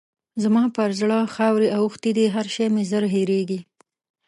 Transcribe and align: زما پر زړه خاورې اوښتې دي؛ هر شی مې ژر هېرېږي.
زما 0.43 0.63
پر 0.75 0.89
زړه 0.99 1.19
خاورې 1.35 1.67
اوښتې 1.77 2.11
دي؛ 2.17 2.25
هر 2.35 2.45
شی 2.55 2.65
مې 2.73 2.83
ژر 2.89 3.03
هېرېږي. 3.13 3.59